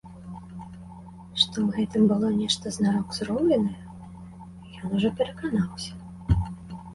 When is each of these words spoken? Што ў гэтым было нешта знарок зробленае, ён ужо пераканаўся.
Што 1.41 1.57
ў 1.65 1.67
гэтым 1.75 2.07
было 2.11 2.31
нешта 2.39 2.65
знарок 2.77 3.07
зробленае, 3.19 3.77
ён 4.79 4.97
ужо 5.01 5.13
пераканаўся. 5.21 5.93